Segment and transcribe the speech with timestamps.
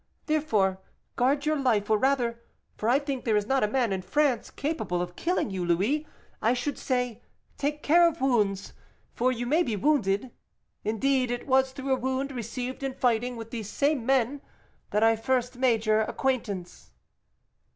[0.25, 0.81] Therefore,
[1.15, 2.41] guard your life, or rather
[2.75, 6.07] for I think there is not a man in France capable of killing you, Louis
[6.41, 7.21] I should say,
[7.55, 8.73] take care of wounds,
[9.13, 10.31] for you may be wounded.
[10.83, 14.41] Indeed, it was through a wound received in fighting with these same men,
[14.89, 16.93] that I first made your acquaintance."